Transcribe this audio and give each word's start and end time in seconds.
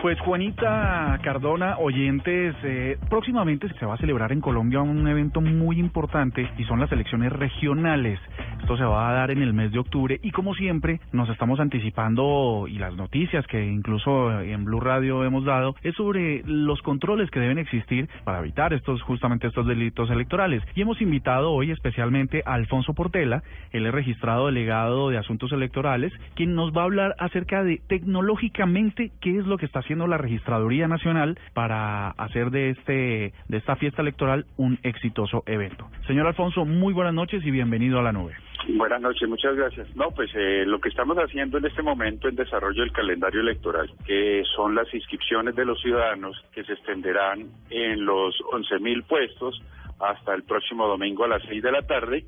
Pues 0.00 0.18
Juanita 0.20 1.18
Cardona, 1.22 1.78
oyentes, 1.78 2.54
eh, 2.64 2.98
próximamente 3.08 3.68
se 3.78 3.86
va 3.86 3.94
a 3.94 3.98
celebrar 3.98 4.32
en 4.32 4.40
Colombia 4.40 4.80
un 4.80 5.06
evento 5.06 5.40
muy 5.40 5.78
importante 5.78 6.48
y 6.58 6.64
son 6.64 6.80
las 6.80 6.90
elecciones 6.90 7.32
regionales. 7.32 8.18
Esto 8.60 8.76
se 8.76 8.84
va 8.84 9.10
a 9.10 9.12
dar 9.12 9.30
en 9.30 9.42
el 9.42 9.54
mes 9.54 9.72
de 9.72 9.78
octubre 9.78 10.18
y 10.22 10.30
como 10.30 10.54
siempre 10.54 11.00
nos 11.12 11.28
estamos 11.28 11.60
anticipando 11.60 12.66
y 12.68 12.78
las 12.78 12.94
noticias 12.94 13.46
que 13.46 13.64
incluso 13.64 14.40
en 14.40 14.64
Blue 14.64 14.80
Radio 14.80 15.24
hemos 15.24 15.44
dado 15.44 15.74
es 15.82 15.94
sobre 15.94 16.42
los 16.44 16.80
controles 16.82 17.30
que 17.30 17.40
deben 17.40 17.58
existir 17.58 18.08
para 18.24 18.40
evitar 18.40 18.72
estos 18.72 19.02
justamente 19.02 19.46
estos 19.46 19.66
delitos 19.66 20.10
electorales. 20.10 20.62
Y 20.74 20.82
hemos 20.82 21.00
invitado 21.00 21.52
hoy 21.52 21.70
especialmente 21.70 22.42
a 22.44 22.54
Alfonso 22.54 22.94
Portela, 22.94 23.42
es 23.72 23.82
registrado 23.92 24.46
delegado 24.46 25.10
de 25.10 25.18
asuntos 25.18 25.52
electorales, 25.52 26.12
quien 26.34 26.54
nos 26.54 26.72
va 26.72 26.82
a 26.82 26.84
hablar 26.84 27.14
acerca 27.18 27.62
de 27.62 27.80
tecnológicamente 27.88 29.12
qué 29.20 29.38
es 29.38 29.46
lo 29.46 29.58
que 29.58 29.61
está 29.66 29.80
haciendo 29.80 30.06
la 30.06 30.18
Registraduría 30.18 30.88
Nacional 30.88 31.38
para 31.54 32.10
hacer 32.10 32.50
de 32.50 32.70
este 32.70 33.32
de 33.48 33.56
esta 33.56 33.76
fiesta 33.76 34.02
electoral 34.02 34.46
un 34.56 34.78
exitoso 34.82 35.42
evento. 35.46 35.88
Señor 36.06 36.26
Alfonso, 36.26 36.64
muy 36.64 36.92
buenas 36.92 37.14
noches 37.14 37.44
y 37.44 37.50
bienvenido 37.50 37.98
a 37.98 38.02
la 38.02 38.12
nube. 38.12 38.34
Buenas 38.68 39.00
noches, 39.00 39.28
muchas 39.28 39.56
gracias. 39.56 39.94
No, 39.96 40.10
pues 40.12 40.30
eh, 40.34 40.64
lo 40.66 40.80
que 40.80 40.88
estamos 40.88 41.16
haciendo 41.16 41.58
en 41.58 41.66
este 41.66 41.82
momento 41.82 42.28
en 42.28 42.36
desarrollo 42.36 42.82
del 42.82 42.92
calendario 42.92 43.40
electoral, 43.40 43.90
que 44.06 44.44
son 44.54 44.74
las 44.74 44.92
inscripciones 44.94 45.56
de 45.56 45.64
los 45.64 45.80
ciudadanos 45.80 46.40
que 46.52 46.62
se 46.64 46.74
extenderán 46.74 47.48
en 47.70 48.04
los 48.04 48.36
11.000 48.52 49.04
puestos 49.04 49.60
hasta 49.98 50.34
el 50.34 50.44
próximo 50.44 50.86
domingo 50.86 51.24
a 51.24 51.28
las 51.28 51.42
6 51.48 51.62
de 51.62 51.72
la 51.72 51.82
tarde 51.82 52.24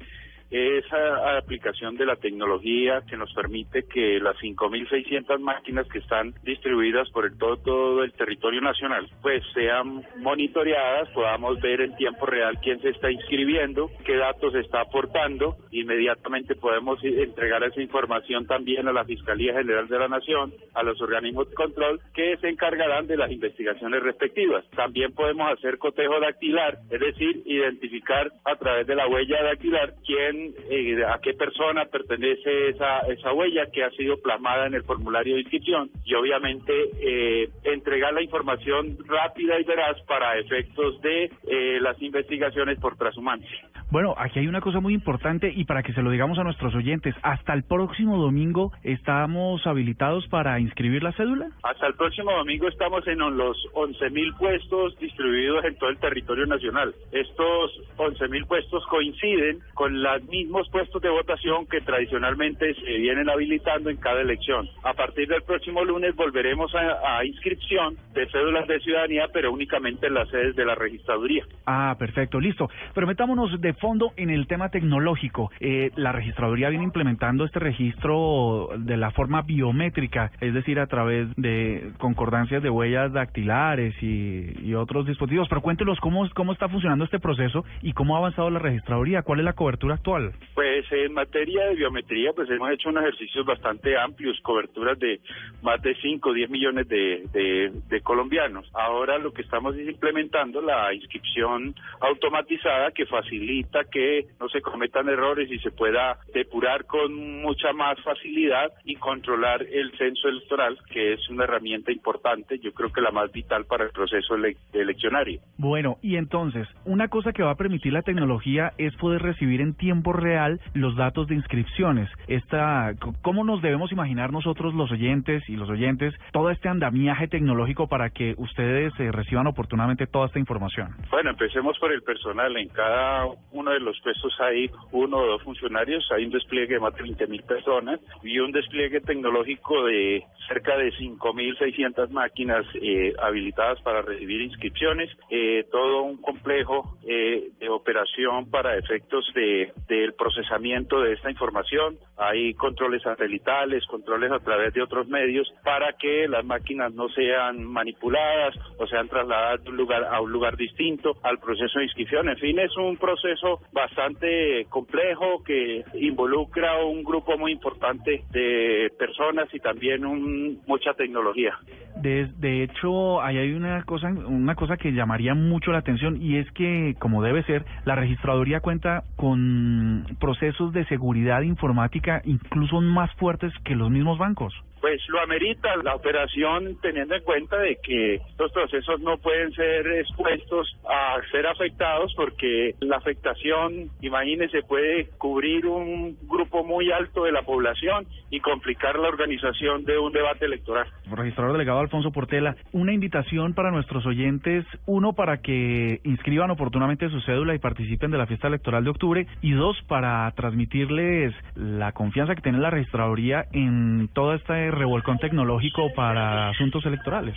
esa 0.54 1.36
aplicación 1.36 1.96
de 1.96 2.06
la 2.06 2.14
tecnología 2.14 3.02
que 3.08 3.16
nos 3.16 3.32
permite 3.34 3.82
que 3.92 4.20
las 4.20 4.36
5.600 4.36 5.40
máquinas 5.40 5.88
que 5.88 5.98
están 5.98 6.32
distribuidas 6.44 7.10
por 7.10 7.24
el 7.26 7.36
todo, 7.36 7.56
todo 7.56 8.04
el 8.04 8.12
territorio 8.12 8.60
nacional, 8.60 9.10
pues 9.20 9.42
sean 9.52 10.04
monitoreadas, 10.18 11.08
podamos 11.08 11.60
ver 11.60 11.80
en 11.80 11.96
tiempo 11.96 12.26
real 12.26 12.56
quién 12.62 12.80
se 12.80 12.90
está 12.90 13.10
inscribiendo, 13.10 13.90
qué 14.04 14.16
datos 14.16 14.54
está 14.54 14.82
aportando, 14.82 15.56
inmediatamente 15.72 16.54
podemos 16.54 17.02
entregar 17.02 17.64
esa 17.64 17.82
información 17.82 18.46
también 18.46 18.86
a 18.86 18.92
la 18.92 19.04
Fiscalía 19.04 19.54
General 19.54 19.88
de 19.88 19.98
la 19.98 20.08
Nación, 20.08 20.54
a 20.74 20.84
los 20.84 21.00
organismos 21.00 21.50
de 21.50 21.56
control 21.56 22.00
que 22.14 22.36
se 22.36 22.48
encargarán 22.48 23.08
de 23.08 23.16
las 23.16 23.32
investigaciones 23.32 24.02
respectivas. 24.04 24.64
También 24.76 25.12
podemos 25.14 25.50
hacer 25.50 25.78
cotejo 25.78 26.20
dactilar, 26.20 26.78
es 26.90 27.00
decir, 27.00 27.42
identificar 27.44 28.30
a 28.44 28.54
través 28.54 28.86
de 28.86 28.94
la 28.94 29.08
huella 29.08 29.42
dactilar 29.42 29.94
quién 30.06 30.43
eh, 30.70 31.04
a 31.04 31.18
qué 31.20 31.34
persona 31.34 31.86
pertenece 31.86 32.68
esa, 32.70 33.00
esa 33.00 33.32
huella 33.32 33.66
que 33.72 33.84
ha 33.84 33.90
sido 33.90 34.16
plasmada 34.20 34.66
en 34.66 34.74
el 34.74 34.84
formulario 34.84 35.34
de 35.34 35.42
inscripción 35.42 35.90
y 36.04 36.14
obviamente 36.14 36.72
eh, 37.00 37.48
entregar 37.64 38.12
la 38.12 38.22
información 38.22 38.96
rápida 39.06 39.58
y 39.60 39.64
veraz 39.64 40.00
para 40.06 40.38
efectos 40.38 41.00
de 41.02 41.30
eh, 41.46 41.78
las 41.80 42.00
investigaciones 42.02 42.78
por 42.78 42.96
transhumancia. 42.96 43.68
Bueno, 43.90 44.14
aquí 44.16 44.40
hay 44.40 44.48
una 44.48 44.60
cosa 44.60 44.80
muy 44.80 44.94
importante 44.94 45.52
y 45.54 45.64
para 45.64 45.82
que 45.82 45.92
se 45.92 46.02
lo 46.02 46.10
digamos 46.10 46.38
a 46.38 46.44
nuestros 46.44 46.74
oyentes, 46.74 47.14
hasta 47.22 47.54
el 47.54 47.62
próximo 47.62 48.16
domingo 48.16 48.72
estamos 48.82 49.64
habilitados 49.66 50.26
para 50.28 50.58
inscribir 50.58 51.02
la 51.02 51.12
cédula. 51.12 51.48
Hasta 51.62 51.86
el 51.86 51.94
próximo 51.94 52.32
domingo 52.32 52.68
estamos 52.68 53.06
en 53.06 53.18
los 53.18 53.56
11.000 53.74 54.36
puestos 54.36 54.98
distribuidos 54.98 55.64
en 55.64 55.76
todo 55.76 55.90
el 55.90 55.98
territorio 55.98 56.46
nacional. 56.46 56.94
Estos 57.12 57.70
11.000 58.04 58.46
puestos 58.46 58.84
coinciden 58.86 59.58
con 59.74 60.02
los 60.02 60.22
mismos 60.24 60.68
puestos 60.70 61.00
de 61.02 61.08
votación 61.08 61.66
que 61.66 61.80
tradicionalmente 61.80 62.74
se 62.74 62.98
vienen 62.98 63.28
habilitando 63.28 63.90
en 63.90 63.96
cada 63.96 64.20
elección. 64.20 64.68
A 64.82 64.94
partir 64.94 65.28
del 65.28 65.42
próximo 65.42 65.84
lunes 65.84 66.14
volveremos 66.14 66.74
a, 66.74 67.18
a 67.18 67.24
inscripción 67.24 67.96
de 68.12 68.26
cédulas 68.30 68.66
de 68.68 68.80
ciudadanía, 68.80 69.28
pero 69.32 69.52
únicamente 69.52 70.06
en 70.06 70.14
las 70.14 70.28
sedes 70.28 70.54
de 70.56 70.64
la 70.64 70.74
registraduría. 70.74 71.44
Ah, 71.66 71.96
perfecto, 71.98 72.40
listo. 72.40 72.68
Pero 72.94 73.06
metámonos 73.06 73.60
de 73.60 73.72
fondo 73.74 74.12
en 74.16 74.30
el 74.30 74.46
tema 74.46 74.68
tecnológico. 74.68 75.50
Eh, 75.60 75.90
la 75.96 76.12
registraduría 76.12 76.68
viene 76.68 76.84
implementando 76.84 77.44
este 77.44 77.58
registro 77.58 78.68
de 78.76 78.96
la 78.96 79.10
forma 79.10 79.42
biométrica, 79.42 80.30
es 80.40 80.52
decir, 80.52 80.78
a 80.78 80.86
través 80.86 81.28
de 81.36 81.92
concordancias 81.98 82.62
de 82.62 82.70
huellas 82.70 83.12
dactilares 83.12 83.94
y, 84.02 84.52
y 84.62 84.74
otros 84.74 85.06
dispositivos. 85.06 85.48
Pero 85.48 85.62
cuéntenos 85.62 85.98
cómo, 86.00 86.28
cómo 86.34 86.52
está 86.52 86.68
funcionando 86.68 87.04
este 87.04 87.18
proceso 87.18 87.64
y 87.82 87.92
cómo 87.94 88.14
ha 88.14 88.18
avanzado 88.18 88.50
la 88.50 88.58
registraduría, 88.58 89.22
cuál 89.22 89.40
es 89.40 89.44
la 89.44 89.52
cobertura 89.52 89.94
actual. 89.94 90.32
Pues 90.54 90.84
en 90.92 91.12
materia 91.12 91.66
de 91.66 91.76
biometría, 91.76 92.32
pues 92.34 92.50
hemos 92.50 92.70
hecho 92.70 92.88
unos 92.88 93.04
ejercicios 93.04 93.46
bastante 93.46 93.96
amplios, 93.98 94.38
coberturas 94.42 94.98
de 94.98 95.20
más 95.62 95.80
de 95.82 95.94
5 95.94 96.28
o 96.28 96.32
10 96.32 96.50
millones 96.50 96.88
de, 96.88 97.24
de, 97.32 97.72
de 97.88 98.00
colombianos. 98.00 98.68
Ahora 98.74 99.18
lo 99.18 99.32
que 99.32 99.42
estamos 99.42 99.76
es 99.76 99.88
implementando 99.88 100.60
la 100.60 100.92
inscripción 100.92 101.74
automatizada 102.00 102.90
que 102.90 103.06
facilita 103.06 103.84
que 103.84 104.26
no 104.40 104.48
se 104.48 104.60
cometan 104.60 105.08
errores 105.08 105.50
y 105.50 105.58
se 105.58 105.70
pueda 105.70 106.18
depurar 106.32 106.86
con 106.86 107.40
mucha 107.40 107.72
más 107.72 108.00
facilidad 108.02 108.72
y 108.84 108.96
controlar 108.96 109.62
el 109.62 109.96
censo 109.96 110.28
electoral, 110.28 110.78
que 110.90 111.14
es 111.14 111.28
una 111.30 111.44
herramienta 111.44 111.92
importante, 111.92 112.58
yo 112.58 112.72
creo 112.72 112.92
que 112.92 113.00
la 113.00 113.10
más 113.10 113.30
vital 113.32 113.64
para 113.66 113.84
el 113.84 113.90
proceso 113.90 114.34
ele 114.34 114.56
eleccionario. 114.72 115.40
Bueno, 115.56 115.98
y 116.02 116.16
entonces, 116.16 116.66
una 116.84 117.08
cosa 117.08 117.32
que 117.32 117.42
va 117.42 117.52
a 117.52 117.56
permitir 117.56 117.83
la 117.90 118.02
tecnología 118.02 118.72
es 118.78 118.94
poder 118.96 119.22
recibir 119.22 119.60
en 119.60 119.74
tiempo 119.74 120.12
real 120.12 120.60
los 120.74 120.96
datos 120.96 121.28
de 121.28 121.34
inscripciones. 121.34 122.08
Esta, 122.28 122.92
¿Cómo 123.22 123.44
nos 123.44 123.62
debemos 123.62 123.92
imaginar 123.92 124.32
nosotros 124.32 124.74
los 124.74 124.90
oyentes 124.90 125.42
y 125.48 125.56
los 125.56 125.68
oyentes 125.68 126.14
todo 126.32 126.50
este 126.50 126.68
andamiaje 126.68 127.28
tecnológico 127.28 127.88
para 127.88 128.10
que 128.10 128.34
ustedes 128.38 128.92
eh, 128.98 129.12
reciban 129.12 129.46
oportunamente 129.46 130.06
toda 130.06 130.26
esta 130.26 130.38
información? 130.38 130.94
Bueno, 131.10 131.30
empecemos 131.30 131.78
por 131.78 131.92
el 131.92 132.02
personal. 132.02 132.56
En 132.56 132.68
cada 132.68 133.26
uno 133.52 133.70
de 133.70 133.80
los 133.80 134.00
puestos 134.00 134.34
hay 134.40 134.70
uno 134.92 135.18
o 135.18 135.26
dos 135.26 135.42
funcionarios, 135.42 136.08
hay 136.12 136.24
un 136.24 136.30
despliegue 136.30 136.74
de 136.74 136.80
más 136.80 136.94
de 136.94 137.02
20 137.02 137.26
mil 137.26 137.42
personas 137.42 138.00
y 138.22 138.38
un 138.38 138.52
despliegue 138.52 139.00
tecnológico 139.00 139.84
de 139.84 140.24
cerca 140.48 140.76
de 140.76 140.92
5.600 140.92 142.10
máquinas 142.10 142.66
eh, 142.74 143.12
habilitadas 143.22 143.80
para 143.82 144.02
recibir 144.02 144.42
inscripciones, 144.42 145.10
eh, 145.30 145.66
todo 145.70 146.02
un 146.02 146.18
complejo 146.18 146.96
eh, 147.06 147.50
de 147.58 147.68
operación 147.74 148.50
para 148.50 148.76
efectos 148.76 149.24
de 149.34 149.72
del 149.88 150.14
procesamiento 150.14 151.00
de 151.00 151.12
esta 151.12 151.30
información. 151.30 151.96
Hay 152.16 152.54
controles 152.54 153.02
satelitales, 153.02 153.84
controles 153.86 154.32
a 154.32 154.38
través 154.38 154.72
de 154.74 154.82
otros 154.82 155.08
medios 155.08 155.52
para 155.62 155.92
que 155.94 156.28
las 156.28 156.44
máquinas 156.44 156.92
no 156.94 157.08
sean 157.08 157.64
manipuladas 157.64 158.54
o 158.78 158.86
sean 158.86 159.08
trasladadas 159.08 159.62
de 159.64 159.70
un 159.70 159.76
lugar 159.76 160.04
a 160.04 160.20
un 160.20 160.32
lugar 160.32 160.56
distinto 160.56 161.16
al 161.22 161.38
proceso 161.38 161.78
de 161.78 161.84
inscripción. 161.84 162.28
En 162.28 162.36
fin, 162.36 162.58
es 162.58 162.76
un 162.76 162.96
proceso 162.96 163.60
bastante 163.72 164.66
complejo 164.68 165.42
que 165.44 165.84
involucra 165.94 166.84
un 166.84 167.02
grupo 167.04 167.36
muy 167.36 167.52
importante 167.52 168.24
de 168.30 168.90
personas 168.98 169.48
y 169.52 169.60
también 169.60 170.04
un, 170.04 170.60
mucha 170.66 170.94
tecnología. 170.94 171.58
De, 171.96 172.26
de 172.38 172.64
hecho, 172.64 173.22
ahí 173.22 173.38
hay 173.38 173.52
una 173.52 173.82
cosa, 173.84 174.08
una 174.08 174.54
cosa 174.54 174.76
que 174.76 174.92
llamaría 174.92 175.34
mucho 175.34 175.70
la 175.72 175.78
atención 175.78 176.20
y 176.20 176.38
es 176.38 176.50
que, 176.52 176.94
como 176.98 177.22
debe 177.22 177.42
ser, 177.44 177.63
la 177.84 177.94
registraduría 177.94 178.60
cuenta 178.60 179.04
con 179.16 180.06
procesos 180.20 180.72
de 180.72 180.84
seguridad 180.86 181.42
informática 181.42 182.22
incluso 182.24 182.80
más 182.80 183.12
fuertes 183.14 183.52
que 183.64 183.74
los 183.74 183.90
mismos 183.90 184.18
bancos 184.18 184.54
pues 184.84 185.00
lo 185.08 185.18
amerita 185.22 185.74
la 185.82 185.94
operación 185.94 186.76
teniendo 186.82 187.14
en 187.14 187.22
cuenta 187.22 187.56
de 187.56 187.78
que 187.82 188.16
estos 188.16 188.52
procesos 188.52 189.00
no 189.00 189.16
pueden 189.16 189.50
ser 189.52 189.86
expuestos 189.86 190.76
a 190.86 191.16
ser 191.32 191.46
afectados 191.46 192.12
porque 192.14 192.74
la 192.80 192.98
afectación, 192.98 193.88
imagínense, 194.02 194.60
puede 194.68 195.08
cubrir 195.16 195.64
un 195.64 196.18
grupo 196.28 196.64
muy 196.64 196.92
alto 196.92 197.24
de 197.24 197.32
la 197.32 197.40
población 197.40 198.06
y 198.28 198.40
complicar 198.40 198.98
la 198.98 199.08
organización 199.08 199.86
de 199.86 199.96
un 199.96 200.12
debate 200.12 200.44
electoral. 200.44 200.86
Registrador 201.10 201.52
delegado 201.52 201.80
Alfonso 201.80 202.12
Portela, 202.12 202.54
una 202.72 202.92
invitación 202.92 203.54
para 203.54 203.70
nuestros 203.70 204.04
oyentes, 204.04 204.66
uno 204.84 205.14
para 205.14 205.38
que 205.38 206.00
inscriban 206.04 206.50
oportunamente 206.50 207.08
su 207.08 207.22
cédula 207.22 207.54
y 207.54 207.58
participen 207.58 208.10
de 208.10 208.18
la 208.18 208.26
fiesta 208.26 208.48
electoral 208.48 208.84
de 208.84 208.90
octubre 208.90 209.26
y 209.40 209.52
dos 209.52 209.80
para 209.88 210.30
transmitirles 210.32 211.32
la 211.54 211.92
confianza 211.92 212.34
que 212.34 212.42
tiene 212.42 212.58
la 212.58 212.68
registraduría 212.68 213.46
en 213.52 214.10
toda 214.12 214.36
esta 214.36 214.73
revolcón 214.74 215.18
tecnológico 215.18 215.92
para 215.94 216.50
asuntos 216.50 216.84
electorales? 216.86 217.34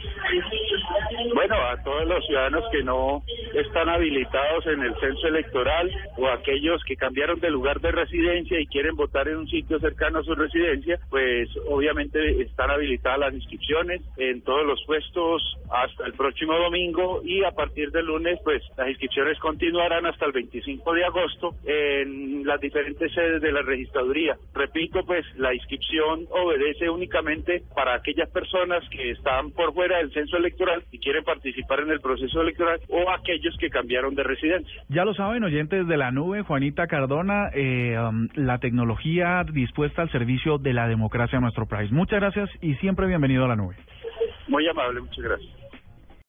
Bueno, 1.34 1.56
a 1.56 1.82
todos 1.84 2.08
los 2.08 2.26
ciudadanos 2.26 2.64
que 2.72 2.84
no 2.84 3.24
están 3.54 3.90
habilitados 3.90 4.66
en 4.68 4.82
el 4.82 4.96
censo 4.96 5.28
electoral 5.28 5.90
o 6.18 6.28
aquellos 6.28 6.84
que 6.84 6.96
cambiaron 6.96 7.40
de 7.40 7.50
lugar 7.50 7.80
de 7.80 7.92
residencia 7.92 8.60
y 8.60 8.68
quieren 8.68 8.96
votar 8.96 9.28
en 9.28 9.38
un 9.38 9.48
sitio 9.48 9.80
cercano 9.80 10.20
a 10.20 10.24
su 10.24 10.36
residencia, 10.36 11.00
pues 11.10 11.50
obviamente 11.68 12.42
están 12.42 12.72
habilitadas 12.72 13.20
las 13.20 13.34
inscripciones 13.34 14.02
en 14.18 14.42
todos 14.42 14.66
los 14.66 14.84
puestos 14.86 15.58
hasta 15.70 16.06
el 16.06 16.14
próximo 16.14 16.54
domingo 16.58 17.22
y 17.24 17.44
a 17.44 17.52
partir 17.52 17.92
del 17.92 18.06
lunes 18.06 18.40
pues 18.44 18.64
las 18.78 18.90
inscripciones 18.90 19.38
continuarán 19.40 20.06
hasta 20.06 20.26
el 20.26 20.32
25 20.32 20.94
de 20.94 21.06
agosto 21.06 21.56
en 21.66 22.46
las 22.46 22.60
diferentes 22.60 23.14
sedes 23.14 23.42
de 23.42 23.52
la 23.52 23.62
registraduría. 23.62 24.38
Repito, 24.54 25.04
pues 25.06 25.26
la 25.38 25.54
inscripción 25.54 26.26
obedece 26.30 26.90
únicamente 27.28 27.64
para 27.76 27.96
aquellas 27.96 28.30
personas 28.30 28.84
que 28.90 29.12
están 29.12 29.52
por 29.52 29.74
fuera 29.74 29.98
del 29.98 30.12
censo 30.14 30.38
electoral 30.38 30.84
y 30.92 31.00
quieren 31.00 31.24
participar 31.24 31.82
en 31.82 31.92
el 31.92 32.00
proceso 32.00 32.42
electoral 32.42 32.80
o 32.90 33.10
aquellos 33.10 33.56
que 33.60 33.70
cambiaron 33.70 34.16
de 34.16 34.24
residencia. 34.24 34.84
Ya 34.90 35.06
lo 35.06 35.14
saben, 35.14 35.44
oyentes 35.44 35.88
de 35.88 35.98
la 35.98 36.12
nube, 36.12 36.42
Juanita 36.42 36.88
Cardona, 36.88 37.50
eh, 37.54 37.98
um, 38.00 38.28
la 38.36 38.60
tecnología 38.60 39.44
dispuesta 39.52 40.02
al 40.02 40.12
servicio 40.12 40.58
de 40.58 40.74
la 40.74 40.88
democracia 40.88 41.38
en 41.38 41.44
nuestro 41.44 41.66
país. 41.66 41.92
Muchas 41.92 42.20
gracias 42.20 42.50
y 42.62 42.76
siempre 42.76 43.08
bienvenido 43.08 43.46
a 43.46 43.48
la 43.50 43.56
nube. 43.56 43.76
Muy 44.48 44.68
amable, 44.68 45.02
muchas 45.02 45.24
gracias. 45.24 45.67